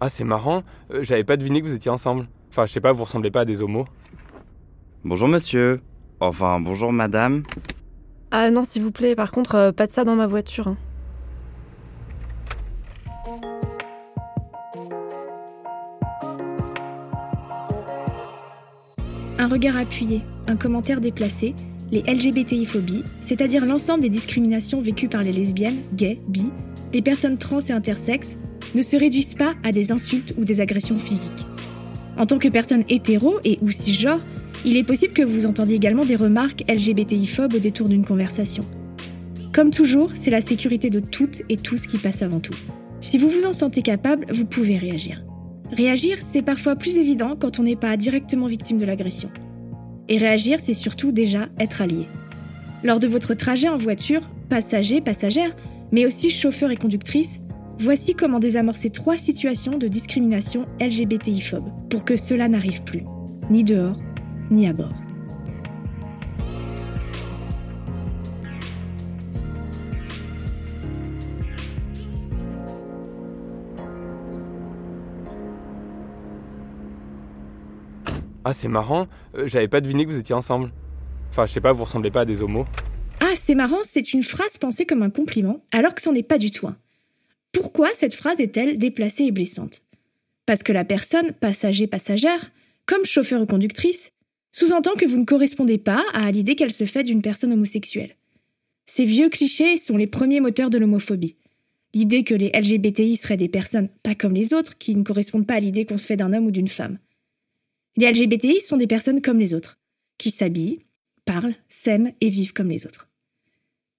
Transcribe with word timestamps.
Ah, 0.00 0.08
c'est 0.08 0.24
marrant, 0.24 0.62
euh, 0.92 1.02
j'avais 1.02 1.24
pas 1.24 1.36
deviné 1.36 1.60
que 1.60 1.66
vous 1.66 1.74
étiez 1.74 1.90
ensemble. 1.90 2.28
Enfin, 2.50 2.66
je 2.66 2.72
sais 2.72 2.80
pas, 2.80 2.92
vous 2.92 3.04
ressemblez 3.04 3.30
pas 3.30 3.40
à 3.40 3.44
des 3.44 3.62
homos. 3.62 3.84
Bonjour 5.04 5.28
monsieur. 5.28 5.80
Enfin, 6.20 6.60
bonjour 6.60 6.92
madame. 6.92 7.42
Ah 8.30 8.50
non, 8.50 8.64
s'il 8.64 8.82
vous 8.82 8.92
plaît, 8.92 9.14
par 9.16 9.30
contre, 9.32 9.54
euh, 9.54 9.72
pas 9.72 9.86
de 9.86 9.92
ça 9.92 10.04
dans 10.04 10.14
ma 10.14 10.26
voiture. 10.26 10.68
hein. 10.68 10.76
Un 19.38 19.46
regard 19.48 19.76
appuyé, 19.76 20.22
un 20.48 20.56
commentaire 20.56 21.00
déplacé, 21.00 21.54
les 21.90 22.02
LGBTI-phobies, 22.02 23.04
c'est-à-dire 23.20 23.64
l'ensemble 23.64 24.02
des 24.02 24.08
discriminations 24.08 24.80
vécues 24.82 25.08
par 25.08 25.22
les 25.22 25.32
lesbiennes, 25.32 25.82
gays, 25.94 26.18
bi, 26.28 26.50
les 26.92 27.02
personnes 27.02 27.38
trans 27.38 27.60
et 27.60 27.72
intersexes, 27.72 28.36
ne 28.74 28.82
se 28.82 28.96
réduisent 28.96 29.34
pas 29.34 29.54
à 29.62 29.72
des 29.72 29.92
insultes 29.92 30.34
ou 30.38 30.44
des 30.44 30.60
agressions 30.60 30.98
physiques. 30.98 31.46
En 32.16 32.26
tant 32.26 32.38
que 32.38 32.48
personne 32.48 32.84
hétéro 32.88 33.38
et 33.44 33.58
ou 33.62 33.70
cisgenre, 33.70 34.20
il 34.64 34.76
est 34.76 34.84
possible 34.84 35.14
que 35.14 35.22
vous 35.22 35.46
entendiez 35.46 35.76
également 35.76 36.04
des 36.04 36.16
remarques 36.16 36.64
LGBTI-phobes 36.68 37.54
au 37.54 37.58
détour 37.58 37.88
d'une 37.88 38.04
conversation. 38.04 38.64
Comme 39.52 39.70
toujours, 39.70 40.10
c'est 40.14 40.30
la 40.30 40.40
sécurité 40.40 40.90
de 40.90 41.00
toutes 41.00 41.42
et 41.48 41.56
tous 41.56 41.86
qui 41.86 41.98
passe 41.98 42.22
avant 42.22 42.40
tout. 42.40 42.54
Si 43.00 43.18
vous 43.18 43.28
vous 43.28 43.44
en 43.44 43.52
sentez 43.52 43.82
capable, 43.82 44.26
vous 44.32 44.44
pouvez 44.44 44.76
réagir. 44.76 45.24
Réagir, 45.70 46.18
c'est 46.20 46.42
parfois 46.42 46.76
plus 46.76 46.96
évident 46.96 47.36
quand 47.38 47.58
on 47.58 47.62
n'est 47.62 47.76
pas 47.76 47.96
directement 47.96 48.46
victime 48.46 48.78
de 48.78 48.84
l'agression. 48.84 49.30
Et 50.08 50.16
réagir, 50.16 50.58
c'est 50.60 50.74
surtout 50.74 51.12
déjà 51.12 51.48
être 51.60 51.82
allié. 51.82 52.06
Lors 52.82 52.98
de 52.98 53.06
votre 53.06 53.34
trajet 53.34 53.68
en 53.68 53.76
voiture, 53.76 54.22
passager, 54.48 55.00
passagère, 55.00 55.54
mais 55.92 56.06
aussi 56.06 56.30
chauffeur 56.30 56.70
et 56.70 56.76
conductrice, 56.76 57.40
voici 57.80 58.14
comment 58.14 58.38
désamorcer 58.38 58.90
trois 58.90 59.16
situations 59.16 59.78
de 59.78 59.88
discrimination 59.88 60.66
LGBTI-phobe 60.80 61.70
pour 61.88 62.04
que 62.04 62.16
cela 62.16 62.48
n'arrive 62.48 62.82
plus, 62.82 63.04
ni 63.50 63.64
dehors, 63.64 63.96
ni 64.50 64.66
à 64.66 64.72
bord. 64.72 64.94
Ah, 78.44 78.54
c'est 78.54 78.68
marrant, 78.68 79.08
euh, 79.34 79.46
j'avais 79.46 79.68
pas 79.68 79.82
deviné 79.82 80.06
que 80.06 80.10
vous 80.10 80.16
étiez 80.16 80.34
ensemble. 80.34 80.72
Enfin, 81.28 81.44
je 81.44 81.52
sais 81.52 81.60
pas, 81.60 81.74
vous 81.74 81.84
ressemblez 81.84 82.10
pas 82.10 82.22
à 82.22 82.24
des 82.24 82.40
homos. 82.40 82.64
Ah, 83.20 83.34
c'est 83.38 83.54
marrant, 83.54 83.80
c'est 83.84 84.14
une 84.14 84.22
phrase 84.22 84.56
pensée 84.56 84.86
comme 84.86 85.02
un 85.02 85.10
compliment, 85.10 85.62
alors 85.70 85.94
que 85.94 86.00
c'en 86.00 86.14
est 86.14 86.22
pas 86.22 86.38
du 86.38 86.50
tout 86.50 86.66
un. 86.66 86.76
Pourquoi 87.52 87.90
cette 87.94 88.14
phrase 88.14 88.40
est-elle 88.40 88.78
déplacée 88.78 89.24
et 89.24 89.32
blessante? 89.32 89.82
Parce 90.46 90.62
que 90.62 90.72
la 90.72 90.84
personne, 90.84 91.32
passager-passagère, 91.32 92.52
comme 92.86 93.04
chauffeur 93.04 93.42
ou 93.42 93.46
conductrice, 93.46 94.12
sous-entend 94.52 94.94
que 94.94 95.06
vous 95.06 95.18
ne 95.18 95.24
correspondez 95.24 95.78
pas 95.78 96.04
à 96.12 96.30
l'idée 96.30 96.56
qu'elle 96.56 96.72
se 96.72 96.84
fait 96.84 97.02
d'une 97.02 97.22
personne 97.22 97.52
homosexuelle. 97.52 98.16
Ces 98.86 99.04
vieux 99.04 99.28
clichés 99.28 99.76
sont 99.76 99.96
les 99.96 100.06
premiers 100.06 100.40
moteurs 100.40 100.70
de 100.70 100.78
l'homophobie. 100.78 101.36
L'idée 101.94 102.24
que 102.24 102.34
les 102.34 102.50
LGBTI 102.54 103.16
seraient 103.16 103.36
des 103.36 103.48
personnes 103.48 103.88
pas 104.02 104.14
comme 104.14 104.34
les 104.34 104.54
autres, 104.54 104.78
qui 104.78 104.94
ne 104.94 105.02
correspondent 105.02 105.46
pas 105.46 105.54
à 105.54 105.60
l'idée 105.60 105.84
qu'on 105.84 105.98
se 105.98 106.06
fait 106.06 106.16
d'un 106.16 106.32
homme 106.32 106.46
ou 106.46 106.50
d'une 106.50 106.68
femme. 106.68 106.98
Les 107.96 108.10
LGBTI 108.10 108.60
sont 108.60 108.76
des 108.76 108.86
personnes 108.86 109.20
comme 109.20 109.38
les 109.38 109.54
autres, 109.54 109.78
qui 110.18 110.30
s'habillent, 110.30 110.80
parlent, 111.24 111.56
s'aiment 111.68 112.12
et 112.20 112.28
vivent 112.28 112.52
comme 112.52 112.70
les 112.70 112.86
autres. 112.86 113.07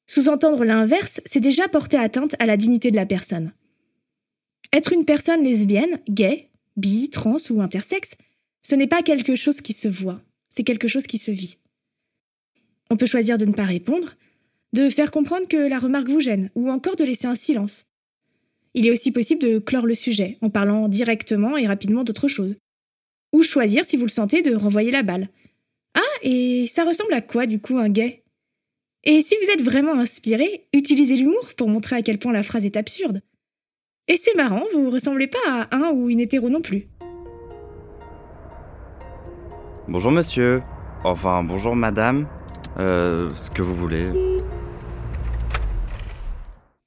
Sous-entendre 0.09 0.65
l'inverse, 0.65 1.21
c'est 1.27 1.39
déjà 1.39 1.67
porter 1.67 1.95
atteinte 1.95 2.33
à 2.39 2.47
la 2.47 2.57
dignité 2.57 2.89
de 2.89 2.95
la 2.95 3.05
personne. 3.05 3.53
Être 4.73 4.91
une 4.91 5.05
personne 5.05 5.43
lesbienne, 5.43 5.99
gay, 6.09 6.49
bi, 6.77 7.11
trans 7.11 7.37
ou 7.51 7.61
intersexe, 7.61 8.15
ce 8.67 8.73
n'est 8.73 8.87
pas 8.87 9.03
quelque 9.03 9.35
chose 9.35 9.61
qui 9.61 9.73
se 9.73 9.87
voit, 9.87 10.19
c'est 10.49 10.63
quelque 10.63 10.87
chose 10.87 11.05
qui 11.05 11.19
se 11.19 11.29
vit. 11.29 11.59
On 12.89 12.97
peut 12.97 13.05
choisir 13.05 13.37
de 13.37 13.45
ne 13.45 13.53
pas 13.53 13.65
répondre, 13.65 14.15
de 14.73 14.89
faire 14.89 15.11
comprendre 15.11 15.47
que 15.47 15.57
la 15.57 15.77
remarque 15.77 16.09
vous 16.09 16.21
gêne, 16.21 16.49
ou 16.55 16.71
encore 16.71 16.95
de 16.95 17.03
laisser 17.03 17.27
un 17.27 17.35
silence. 17.35 17.85
Il 18.73 18.87
est 18.87 18.91
aussi 18.91 19.11
possible 19.11 19.43
de 19.43 19.59
clore 19.59 19.85
le 19.85 19.93
sujet 19.93 20.39
en 20.41 20.49
parlant 20.49 20.87
directement 20.87 21.55
et 21.55 21.67
rapidement 21.67 22.03
d'autre 22.03 22.27
chose. 22.27 22.55
Ou 23.31 23.43
choisir, 23.43 23.85
si 23.85 23.95
vous 23.95 24.07
le 24.07 24.11
sentez, 24.11 24.41
de 24.41 24.55
renvoyer 24.55 24.89
la 24.89 25.03
balle. 25.03 25.29
Ah, 25.93 26.01
et 26.23 26.65
ça 26.65 26.83
ressemble 26.83 27.13
à 27.13 27.21
quoi 27.21 27.45
du 27.45 27.59
coup 27.59 27.77
un 27.77 27.89
gay? 27.89 28.23
Et 29.05 29.21
si 29.21 29.35
vous 29.41 29.49
êtes 29.51 29.61
vraiment 29.61 29.93
inspiré, 29.93 30.67
utilisez 30.73 31.15
l'humour 31.15 31.53
pour 31.55 31.69
montrer 31.69 31.95
à 31.95 32.01
quel 32.01 32.19
point 32.19 32.33
la 32.33 32.43
phrase 32.43 32.65
est 32.65 32.75
absurde. 32.75 33.21
Et 34.07 34.17
c'est 34.17 34.35
marrant, 34.35 34.63
vous 34.73 34.89
ressemblez 34.89 35.27
pas 35.27 35.37
à 35.47 35.75
un 35.75 35.91
ou 35.91 36.09
une 36.09 36.19
hétéro 36.19 36.49
non 36.49 36.61
plus. 36.61 36.87
Bonjour 39.87 40.11
monsieur. 40.11 40.61
Enfin, 41.03 41.43
bonjour 41.43 41.75
madame. 41.75 42.27
Euh, 42.77 43.33
ce 43.35 43.49
que 43.49 43.61
vous 43.61 43.73
voulez. 43.73 44.07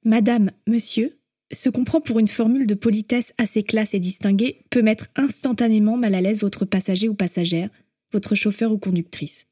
Madame, 0.05 0.51
monsieur, 0.67 1.17
se 1.51 1.69
comprend 1.69 2.01
pour 2.01 2.19
une 2.19 2.27
formule 2.27 2.67
de 2.67 2.75
politesse 2.75 3.33
assez 3.37 3.63
classe 3.63 3.93
et 3.93 3.99
distinguée, 3.99 4.65
peut 4.69 4.81
mettre 4.81 5.07
instantanément 5.15 5.97
mal 5.97 6.13
à 6.13 6.21
l'aise 6.21 6.41
votre 6.41 6.65
passager 6.65 7.09
ou 7.09 7.15
passagère, 7.15 7.69
votre 8.11 8.35
chauffeur 8.35 8.71
ou 8.71 8.77
conductrice. 8.77 9.45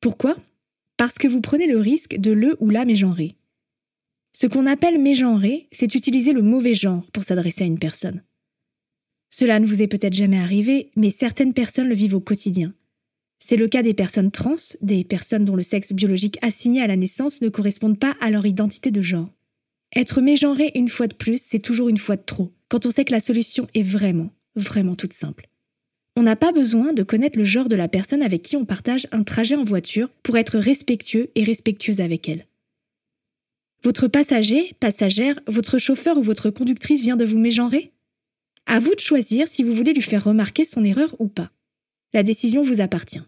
Pourquoi? 0.00 0.36
Parce 0.98 1.16
que 1.16 1.28
vous 1.28 1.40
prenez 1.40 1.68
le 1.68 1.78
risque 1.78 2.16
de 2.16 2.32
le 2.32 2.56
ou 2.58 2.70
la 2.70 2.84
mégenrer. 2.84 3.36
Ce 4.32 4.48
qu'on 4.48 4.66
appelle 4.66 5.00
mégenrer, 5.00 5.68
c'est 5.70 5.94
utiliser 5.94 6.32
le 6.32 6.42
mauvais 6.42 6.74
genre 6.74 7.06
pour 7.12 7.22
s'adresser 7.22 7.62
à 7.62 7.66
une 7.66 7.78
personne. 7.78 8.24
Cela 9.30 9.60
ne 9.60 9.66
vous 9.66 9.80
est 9.80 9.86
peut-être 9.86 10.14
jamais 10.14 10.40
arrivé, 10.40 10.90
mais 10.96 11.10
certaines 11.10 11.54
personnes 11.54 11.88
le 11.88 11.94
vivent 11.94 12.16
au 12.16 12.20
quotidien. 12.20 12.74
C'est 13.38 13.56
le 13.56 13.68
cas 13.68 13.82
des 13.82 13.94
personnes 13.94 14.32
trans, 14.32 14.56
des 14.82 15.04
personnes 15.04 15.44
dont 15.44 15.54
le 15.54 15.62
sexe 15.62 15.92
biologique 15.92 16.38
assigné 16.42 16.82
à 16.82 16.88
la 16.88 16.96
naissance 16.96 17.40
ne 17.40 17.48
correspond 17.48 17.94
pas 17.94 18.16
à 18.20 18.30
leur 18.30 18.44
identité 18.44 18.90
de 18.90 19.00
genre. 19.00 19.32
Être 19.94 20.20
mégenré 20.20 20.72
une 20.74 20.88
fois 20.88 21.06
de 21.06 21.14
plus, 21.14 21.40
c'est 21.40 21.60
toujours 21.60 21.88
une 21.88 21.96
fois 21.96 22.16
de 22.16 22.24
trop, 22.24 22.52
quand 22.68 22.86
on 22.86 22.90
sait 22.90 23.04
que 23.04 23.12
la 23.12 23.20
solution 23.20 23.68
est 23.72 23.82
vraiment, 23.82 24.30
vraiment 24.56 24.96
toute 24.96 25.12
simple. 25.12 25.48
On 26.18 26.22
n'a 26.22 26.34
pas 26.34 26.50
besoin 26.50 26.92
de 26.92 27.04
connaître 27.04 27.38
le 27.38 27.44
genre 27.44 27.68
de 27.68 27.76
la 27.76 27.86
personne 27.86 28.22
avec 28.22 28.42
qui 28.42 28.56
on 28.56 28.64
partage 28.64 29.06
un 29.12 29.22
trajet 29.22 29.54
en 29.54 29.62
voiture 29.62 30.08
pour 30.24 30.36
être 30.36 30.58
respectueux 30.58 31.30
et 31.36 31.44
respectueuse 31.44 32.00
avec 32.00 32.28
elle. 32.28 32.48
Votre 33.84 34.08
passager, 34.08 34.74
passagère, 34.80 35.38
votre 35.46 35.78
chauffeur 35.78 36.18
ou 36.18 36.22
votre 36.22 36.50
conductrice 36.50 37.02
vient 37.02 37.16
de 37.16 37.24
vous 37.24 37.38
mégenrer? 37.38 37.92
À 38.66 38.80
vous 38.80 38.96
de 38.96 39.00
choisir 39.00 39.46
si 39.46 39.62
vous 39.62 39.72
voulez 39.72 39.92
lui 39.92 40.02
faire 40.02 40.24
remarquer 40.24 40.64
son 40.64 40.82
erreur 40.82 41.14
ou 41.20 41.28
pas. 41.28 41.52
La 42.12 42.24
décision 42.24 42.62
vous 42.62 42.80
appartient. 42.80 43.22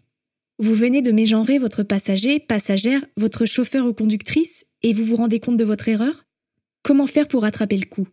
Vous 0.59 0.75
venez 0.75 1.01
de 1.01 1.13
mégenrer 1.13 1.59
votre 1.59 1.83
passager, 1.83 2.41
passagère, 2.41 3.05
votre 3.15 3.45
chauffeur 3.45 3.85
ou 3.85 3.93
conductrice 3.93 4.65
et 4.83 4.91
vous 4.91 5.05
vous 5.05 5.15
rendez 5.15 5.39
compte 5.39 5.55
de 5.55 5.63
votre 5.63 5.87
erreur? 5.87 6.25
Comment 6.83 7.07
faire 7.07 7.29
pour 7.29 7.43
rattraper 7.43 7.77
le 7.77 7.85
coup? 7.85 8.09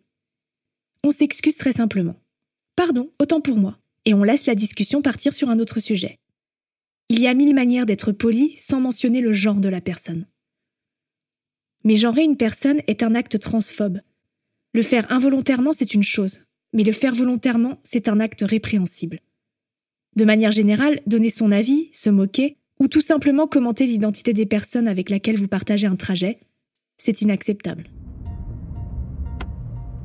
On 1.03 1.11
s'excuse 1.11 1.56
très 1.56 1.72
simplement. 1.72 2.22
Pardon, 2.77 3.11
autant 3.19 3.41
pour 3.41 3.56
moi. 3.56 3.77
Et 4.08 4.14
on 4.14 4.24
laisse 4.24 4.46
la 4.46 4.54
discussion 4.54 5.02
partir 5.02 5.34
sur 5.34 5.50
un 5.50 5.58
autre 5.58 5.80
sujet. 5.80 6.19
Il 7.10 7.20
y 7.20 7.26
a 7.26 7.34
mille 7.34 7.54
manières 7.54 7.84
d'être 7.84 8.10
poli 8.10 8.56
sans 8.56 8.80
mentionner 8.80 9.20
le 9.20 9.34
genre 9.34 9.60
de 9.60 9.69
la 9.69 9.82
personne. 9.82 10.24
Mais 11.84 11.94
genrer 11.94 12.22
une 12.22 12.38
personne 12.38 12.80
est 12.86 13.02
un 13.02 13.14
acte 13.14 13.38
transphobe. 13.38 14.00
Le 14.72 14.80
faire 14.80 15.12
involontairement, 15.12 15.74
c'est 15.74 15.92
une 15.92 16.02
chose, 16.02 16.41
mais 16.72 16.84
le 16.84 16.92
faire 16.92 17.14
volontairement, 17.14 17.80
c'est 17.84 18.08
un 18.08 18.19
acte 18.19 18.41
répréhensible. 18.41 19.20
De 20.16 20.25
manière 20.25 20.52
générale, 20.52 21.00
donner 21.06 21.28
son 21.28 21.52
avis, 21.52 21.90
se 21.92 22.08
moquer, 22.08 22.56
ou 22.80 22.88
tout 22.88 23.02
simplement 23.02 23.46
commenter 23.46 23.84
l'identité 23.84 24.32
des 24.32 24.46
personnes 24.46 24.88
avec 24.88 25.10
lesquelles 25.10 25.36
vous 25.36 25.48
partagez 25.48 25.86
un 25.86 25.96
trajet, 25.96 26.40
c'est 26.96 27.20
inacceptable. 27.20 27.90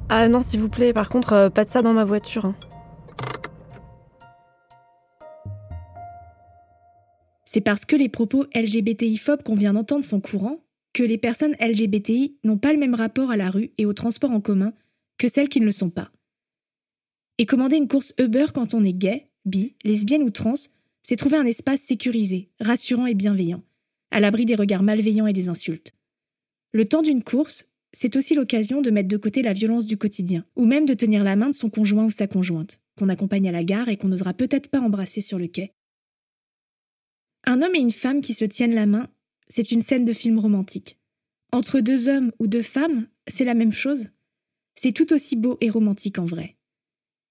Ah 0.10 0.28
non, 0.28 0.42
s'il 0.42 0.60
vous 0.60 0.68
plaît, 0.68 0.92
par 0.92 1.08
contre, 1.08 1.32
euh, 1.32 1.50
pas 1.50 1.64
de 1.64 1.70
ça 1.70 1.82
dans 1.82 1.94
ma 1.94 2.04
voiture. 2.04 2.54
C'est 7.54 7.62
parce 7.62 7.86
que 7.86 7.96
les 7.96 8.10
propos 8.10 8.46
LGBTI-phobes 8.56 9.44
qu'on 9.44 9.54
vient 9.54 9.74
d'entendre 9.74 10.04
sont 10.04 10.20
courants 10.20 10.66
que 10.92 11.04
les 11.04 11.20
personnes 11.20 11.56
LGBTI 11.60 12.40
n'ont 12.44 12.58
pas 12.58 12.74
le 12.74 12.80
même 12.80 12.96
rapport 12.96 13.30
à 13.30 13.38
la 13.38 13.52
rue 13.52 13.72
et 13.78 13.86
au 13.86 13.94
transport 13.94 14.32
en 14.32 14.42
commun 14.42 14.74
que 15.20 15.28
celles 15.28 15.50
qui 15.50 15.60
ne 15.60 15.66
le 15.66 15.72
sont 15.72 15.92
pas. 15.92 16.12
Et 17.38 17.46
commander 17.46 17.78
une 17.78 17.88
course 17.88 18.14
Uber 18.18 18.48
quand 18.56 18.74
on 18.74 18.84
est 18.84 18.94
gay, 18.94 19.28
bi, 19.46 19.76
lesbienne 19.84 20.24
ou 20.24 20.32
trans, 20.32 20.56
c'est 21.04 21.16
trouver 21.16 21.38
un 21.38 21.46
espace 21.46 21.82
sécurisé, 21.82 22.50
rassurant 22.60 23.06
et 23.06 23.14
bienveillant, 23.14 23.62
à 24.10 24.20
l'abri 24.20 24.46
des 24.46 24.56
regards 24.56 24.84
malveillants 24.84 25.28
et 25.28 25.34
des 25.34 25.50
insultes. 25.50 25.94
Le 26.72 26.86
temps 26.86 27.04
d'une 27.04 27.24
course, 27.24 27.70
c'est 27.92 28.16
aussi 28.16 28.34
l'occasion 28.34 28.82
de 28.82 28.90
mettre 28.90 29.10
de 29.10 29.18
côté 29.18 29.44
la 29.44 29.54
violence 29.54 29.86
du 29.86 29.98
quotidien, 29.98 30.44
ou 30.56 30.66
même 30.66 30.88
de 30.88 30.96
tenir 30.96 31.24
la 31.24 31.36
main 31.36 31.50
de 31.50 31.56
son 31.56 31.70
conjoint 31.70 32.06
ou 32.06 32.12
sa 32.12 32.26
conjointe, 32.26 32.80
qu'on 32.98 33.10
accompagne 33.10 33.48
à 33.48 33.52
la 33.52 33.64
gare 33.64 33.90
et 33.90 33.98
qu'on 33.98 34.08
n'osera 34.08 34.34
peut-être 34.34 34.70
pas 34.70 34.80
embrasser 34.80 35.22
sur 35.22 35.38
le 35.38 35.48
quai. 35.48 35.72
Un 37.46 37.62
homme 37.62 37.76
et 37.76 37.80
une 37.80 37.92
femme 37.92 38.22
qui 38.22 38.34
se 38.34 38.46
tiennent 38.46 38.76
la 38.76 38.86
main, 38.86 39.10
c'est 39.50 39.72
une 39.72 39.82
scène 39.82 40.06
de 40.06 40.14
film 40.14 40.40
romantique. 40.40 40.98
Entre 41.52 41.82
deux 41.82 42.08
hommes 42.08 42.32
ou 42.40 42.48
deux 42.48 42.62
femmes, 42.62 43.08
c'est 43.28 43.44
la 43.44 43.54
même 43.54 43.74
chose. 43.74 44.08
C'est 44.76 44.94
tout 44.94 45.14
aussi 45.14 45.36
beau 45.36 45.58
et 45.62 45.70
romantique 45.70 46.20
en 46.20 46.26
vrai. 46.26 46.56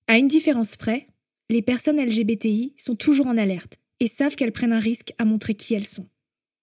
À 0.06 0.18
une 0.18 0.28
différence 0.28 0.76
près, 0.76 1.08
les 1.48 1.62
personnes 1.62 2.00
LGBTI 2.00 2.74
sont 2.76 2.94
toujours 2.94 3.26
en 3.26 3.38
alerte 3.38 3.78
et 4.00 4.06
savent 4.06 4.36
qu'elles 4.36 4.52
prennent 4.52 4.72
un 4.72 4.80
risque 4.80 5.12
à 5.18 5.24
montrer 5.24 5.54
qui 5.54 5.74
elles 5.74 5.86
sont. 5.86 6.08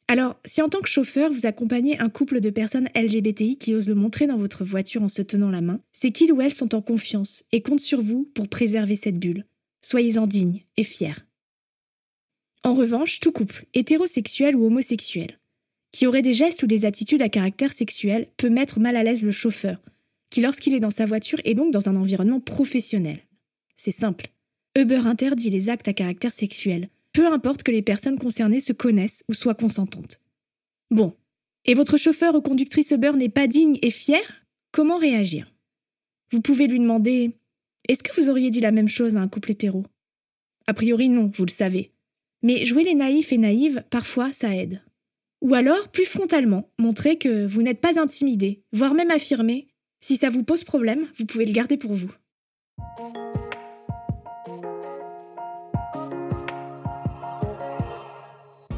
Alors, 0.08 0.40
si 0.46 0.62
en 0.62 0.70
tant 0.70 0.82
que 0.82 0.90
chauffeur, 0.90 1.32
vous 1.32 1.46
accompagnez 1.46 2.00
un 2.00 2.10
couple 2.10 2.42
de 2.42 2.50
personnes 2.50 2.90
LGBTI 2.96 3.58
qui 3.58 3.76
osent 3.76 3.88
le 3.88 3.96
montrer 3.96 4.26
dans 4.26 4.38
votre 4.38 4.64
voiture 4.64 5.04
en 5.04 5.10
se 5.10 5.22
tenant 5.22 5.52
la 5.52 5.62
main, 5.62 5.82
c'est 5.92 6.12
qu'ils 6.12 6.32
ou 6.32 6.42
elles 6.42 6.54
sont 6.54 6.74
en 6.74 6.82
confiance 6.82 7.44
et 7.52 7.62
comptent 7.62 7.80
sur 7.80 8.02
vous 8.02 8.30
pour 8.34 8.48
préserver 8.48 8.96
cette 8.96 9.20
bulle. 9.20 9.46
Soyez-en 9.82 10.28
dignes 10.28 10.64
et 10.78 10.84
fiers. 10.84 11.29
En 12.64 12.74
revanche, 12.74 13.20
tout 13.20 13.32
couple, 13.32 13.66
hétérosexuel 13.74 14.56
ou 14.56 14.66
homosexuel, 14.66 15.40
qui 15.92 16.08
aurait 16.08 16.22
des 16.22 16.34
gestes 16.34 16.64
ou 16.64 16.68
des 16.68 16.86
attitudes 16.86 17.22
à 17.22 17.30
caractère 17.30 17.72
sexuel 17.72 18.28
peut 18.38 18.50
mettre 18.50 18.80
mal 18.80 18.96
à 18.96 19.04
l'aise 19.04 19.24
le 19.24 19.32
chauffeur, 19.32 19.82
qui 20.30 20.42
lorsqu'il 20.42 20.74
est 20.74 20.80
dans 20.80 20.92
sa 20.92 21.06
voiture 21.06 21.40
est 21.46 21.54
donc 21.54 21.72
dans 21.72 21.88
un 21.88 21.96
environnement 21.96 22.42
professionnel. 22.42 23.22
C'est 23.78 23.92
simple. 23.92 24.28
Uber 24.78 25.02
interdit 25.06 25.50
les 25.50 25.70
actes 25.70 25.88
à 25.88 25.94
caractère 25.94 26.34
sexuel, 26.34 26.90
peu 27.14 27.28
importe 27.28 27.64
que 27.64 27.72
les 27.72 27.82
personnes 27.82 28.20
concernées 28.20 28.62
se 28.62 28.74
connaissent 28.74 29.24
ou 29.30 29.34
soient 29.34 29.56
consentantes. 29.56 30.20
Bon, 30.92 31.16
et 31.66 31.74
votre 31.74 31.98
chauffeur 31.98 32.36
ou 32.36 32.42
conductrice 32.42 32.92
Uber 32.92 33.14
n'est 33.14 33.30
pas 33.30 33.48
digne 33.48 33.80
et 33.82 33.92
fier? 33.92 34.46
Comment 34.72 34.98
réagir? 34.98 35.54
Vous 36.32 36.42
pouvez 36.42 36.68
lui 36.68 36.80
demander 36.80 37.38
Est-ce 37.88 38.04
que 38.04 38.20
vous 38.20 38.30
auriez 38.30 38.50
dit 38.50 38.60
la 38.60 38.72
même 38.72 38.88
chose 38.88 39.16
à 39.16 39.22
un 39.22 39.28
couple 39.28 39.52
hétéro? 39.52 39.86
A 40.68 40.74
priori 40.74 41.10
non, 41.10 41.32
vous 41.36 41.46
le 41.46 41.52
savez. 41.52 41.92
Mais 42.42 42.64
jouer 42.64 42.84
les 42.84 42.96
naïfs 42.96 43.34
et 43.34 43.38
naïves, 43.38 43.84
parfois, 43.90 44.32
ça 44.34 44.56
aide. 44.56 44.82
Ou 45.42 45.54
alors, 45.54 45.90
plus 45.90 46.06
frontalement, 46.06 46.70
montrer 46.78 47.18
que 47.18 47.46
vous 47.46 47.62
n'êtes 47.62 47.82
pas 47.82 48.00
intimidé, 48.00 48.64
voire 48.72 48.94
même 48.94 49.12
affirmer 49.12 49.68
si 50.02 50.16
ça 50.16 50.30
vous 50.30 50.44
pose 50.44 50.64
problème, 50.64 51.08
vous 51.18 51.26
pouvez 51.26 51.46
le 51.46 51.52
garder 51.52 51.76
pour 51.76 51.94
vous. 51.94 52.12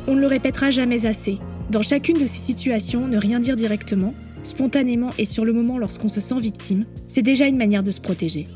On 0.08 0.16
ne 0.16 0.22
le 0.22 0.28
répétera 0.28 0.72
jamais 0.72 1.06
assez. 1.06 1.38
Dans 1.70 1.84
chacune 1.84 2.18
de 2.18 2.26
ces 2.26 2.40
situations, 2.40 3.08
ne 3.08 3.18
rien 3.18 3.40
dire 3.40 3.56
directement, 3.56 4.16
spontanément 4.44 5.12
et 5.20 5.26
sur 5.26 5.46
le 5.46 5.54
moment 5.54 5.78
lorsqu'on 5.78 6.10
se 6.10 6.20
sent 6.20 6.40
victime, 6.40 6.86
c'est 7.08 7.22
déjà 7.22 7.46
une 7.46 7.58
manière 7.58 7.84
de 7.84 7.92
se 7.92 8.02
protéger. 8.02 8.48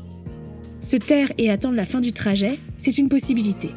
Se 0.80 0.96
taire 0.96 1.32
et 1.38 1.50
attendre 1.50 1.76
la 1.76 1.84
fin 1.84 2.00
du 2.00 2.12
trajet, 2.12 2.58
c'est 2.78 2.98
une 2.98 3.08
possibilité. 3.08 3.70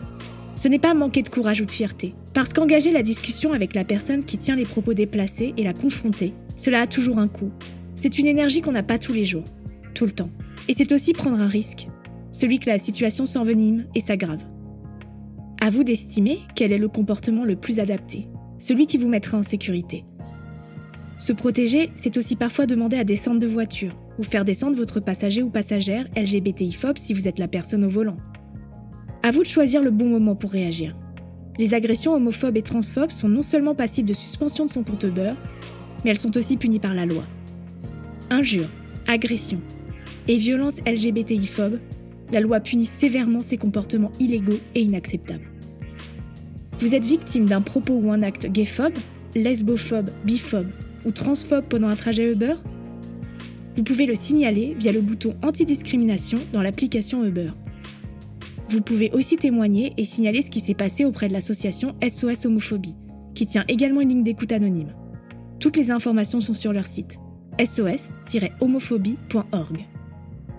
Ce 0.60 0.68
n'est 0.68 0.78
pas 0.78 0.94
manquer 0.94 1.22
de 1.22 1.30
courage 1.30 1.62
ou 1.62 1.66
de 1.66 1.72
fierté, 1.72 2.14
parce 2.34 2.52
qu'engager 2.52 2.92
la 2.92 3.02
discussion 3.02 3.54
avec 3.54 3.74
la 3.74 3.86
personne 3.86 4.26
qui 4.26 4.38
tient 4.38 4.58
les 4.58 4.66
propos 4.66 4.94
déplacés 4.94 5.54
et 5.56 5.64
la 5.64 5.74
confronter, 5.74 6.34
cela 6.58 6.82
a 6.82 6.88
toujours 6.88 7.18
un 7.18 7.30
coût. 7.30 7.52
C'est 7.96 8.20
une 8.20 8.26
énergie 8.26 8.60
qu'on 8.60 8.74
n'a 8.74 8.84
pas 8.84 9.00
tous 9.00 9.14
les 9.14 9.24
jours, 9.24 9.46
tout 9.94 10.06
le 10.06 10.12
temps. 10.12 10.32
Et 10.68 10.74
c'est 10.74 10.92
aussi 10.92 11.14
prendre 11.14 11.40
un 11.40 11.48
risque, 11.48 11.88
celui 12.34 12.60
que 12.60 12.70
la 12.70 12.78
situation 12.78 13.26
s'envenime 13.26 13.86
et 13.96 14.02
s'aggrave. 14.02 14.42
À 15.62 15.70
vous 15.70 15.86
d'estimer 15.86 16.40
quel 16.56 16.74
est 16.74 16.78
le 16.78 16.90
comportement 16.90 17.46
le 17.46 17.56
plus 17.56 17.80
adapté, 17.80 18.28
celui 18.58 18.86
qui 18.86 18.98
vous 18.98 19.08
mettra 19.08 19.38
en 19.38 19.44
sécurité. 19.44 20.04
Se 21.20 21.32
protéger, 21.32 21.90
c'est 21.96 22.18
aussi 22.18 22.36
parfois 22.36 22.66
demander 22.66 22.98
à 22.98 23.06
descendre 23.06 23.40
de 23.40 23.48
voiture 23.48 23.96
ou 24.18 24.24
faire 24.24 24.44
descendre 24.44 24.76
votre 24.76 25.00
passager 25.00 25.42
ou 25.42 25.50
passagère 25.50 26.06
LGBTI-phobe 26.18 26.98
si 26.98 27.14
vous 27.14 27.30
êtes 27.30 27.40
la 27.40 27.48
personne 27.48 27.86
au 27.86 27.90
volant. 27.90 28.18
À 29.22 29.32
vous 29.32 29.44
de 29.44 29.48
choisir 29.48 29.84
le 29.84 29.92
bon 29.92 30.08
moment 30.08 30.36
pour 30.36 30.52
réagir. 30.52 30.96
Les 31.58 31.74
agressions 31.74 32.14
homophobes 32.14 32.56
et 32.56 32.62
transphobes 32.62 33.12
sont 33.12 33.28
non 33.28 33.44
seulement 33.44 33.76
passibles 33.76 34.08
de 34.08 34.14
suspension 34.14 34.66
de 34.66 34.72
son 34.72 34.84
compte 34.84 35.06
beurre, 35.06 35.36
mais 36.04 36.12
elles 36.12 36.20
sont 36.20 36.38
aussi 36.38 36.56
punies 36.56 36.80
par 36.80 36.94
la 36.94 37.06
loi. 37.06 37.24
Injures, 38.30 38.70
agressions 39.08 39.62
et 40.30 40.38
violences 40.38 40.78
LGBTI-phobes 40.86 41.80
la 42.32 42.40
loi 42.40 42.60
punit 42.60 42.86
sévèrement 42.86 43.42
ces 43.42 43.58
comportements 43.58 44.12
illégaux 44.20 44.60
et 44.76 44.82
inacceptables. 44.82 45.48
Vous 46.80 46.96
êtes 46.96 47.04
victime 47.04 47.46
d'un 47.46 47.62
propos 47.62 47.96
ou 47.96 48.12
un 48.12 48.24
acte 48.24 48.46
gayphobe, 48.46 48.94
lesbophobe, 49.36 50.12
biphobe 50.24 50.70
ou 51.06 51.12
transphobe 51.12 51.66
pendant 51.68 51.90
un 51.90 51.96
trajet 51.96 52.32
Uber? 52.32 52.56
Vous 53.76 53.84
pouvez 53.84 54.06
le 54.06 54.16
signaler 54.16 54.76
via 54.80 54.92
le 54.92 55.02
bouton 55.02 55.36
antidiscrimination 55.44 56.38
dans 56.54 56.62
l'application 56.62 57.26
Uber. 57.26 57.50
Vous 58.70 58.82
pouvez 58.82 59.10
aussi 59.14 59.36
témoigner 59.36 59.94
et 59.98 60.06
signaler 60.06 60.44
ce 60.44 60.52
qui 60.52 60.60
s'est 60.60 60.76
passé 60.76 61.04
auprès 61.04 61.28
de 61.28 61.34
l'association 61.34 61.96
SOS 62.08 62.46
Homophobie, 62.46 62.96
qui 63.34 63.48
tient 63.48 63.66
également 63.68 64.02
une 64.02 64.10
ligne 64.10 64.24
d'écoute 64.24 64.52
anonyme. 64.52 64.94
Toutes 65.60 65.76
les 65.76 65.90
informations 65.90 66.40
sont 66.40 66.54
sur 66.54 66.72
leur 66.72 66.86
site 66.86 67.18
sos-homophobie.org. 67.60 69.88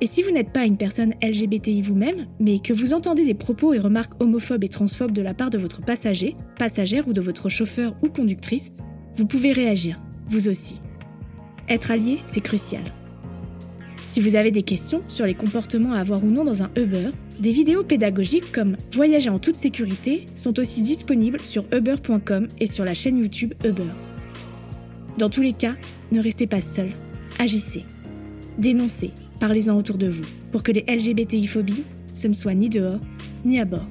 Et 0.03 0.07
si 0.07 0.23
vous 0.23 0.31
n'êtes 0.33 0.53
pas 0.53 0.65
une 0.65 0.77
personne 0.77 1.15
LGBTI 1.23 1.83
vous-même, 1.83 2.27
mais 2.41 2.59
que 2.59 2.73
vous 2.73 2.95
entendez 2.95 3.25
des 3.25 3.35
propos 3.35 3.75
et 3.75 3.79
remarques 3.79 4.21
homophobes 4.21 4.65
et 4.65 4.69
transphobes 4.69 5.13
de 5.13 5.23
la 5.23 5.33
part 5.33 5.51
de 5.51 5.59
votre 5.59 5.81
passager, 5.81 6.35
passagère 6.59 7.07
ou 7.07 7.13
de 7.13 7.21
votre 7.21 7.49
chauffeur 7.49 7.95
ou 8.03 8.09
conductrice, 8.09 8.73
vous 9.15 9.27
pouvez 9.27 9.53
réagir, 9.53 10.01
vous 10.29 10.49
aussi. 10.49 10.81
Être 11.69 11.93
allié, 11.93 12.19
c'est 12.27 12.41
crucial. 12.41 12.83
Si 14.09 14.21
vous 14.21 14.35
avez 14.35 14.51
des 14.51 14.63
questions 14.63 15.03
sur 15.09 15.27
les 15.27 15.35
comportements 15.35 15.93
à 15.93 16.01
avoir 16.01 16.25
ou 16.25 16.31
non 16.31 16.45
dans 16.45 16.63
un 16.63 16.71
Uber, 16.77 17.11
des 17.39 17.53
vidéos 17.53 17.85
pédagogiques 17.85 18.53
comme 18.53 18.77
Voyager 18.93 19.31
en 19.31 19.39
toute 19.39 19.57
sécurité 19.57 20.27
sont 20.37 20.59
aussi 20.59 20.83
disponibles 20.83 21.41
sur 21.41 21.65
uber.com 21.73 22.49
et 22.59 22.67
sur 22.67 22.85
la 22.85 22.95
chaîne 22.95 23.19
YouTube 23.19 23.55
Uber. 23.65 23.93
Dans 25.19 25.31
tous 25.31 25.43
les 25.43 25.53
cas, 25.53 25.75
ne 26.13 26.21
restez 26.21 26.47
pas 26.47 26.61
seul, 26.61 26.91
agissez. 27.39 27.85
Dénoncez, 28.59 29.13
parlez-en 29.39 29.77
autour 29.77 29.97
de 29.97 30.09
vous, 30.09 30.25
pour 30.53 30.63
que 30.63 30.73
les 30.73 30.85
LGBTI-phobies, 30.87 31.85
ce 32.15 32.29
ne 32.29 32.33
soit 32.33 32.55
ni 32.55 32.69
dehors, 32.69 33.01
ni 33.45 33.61
à 33.61 33.65
bord. 33.65 33.87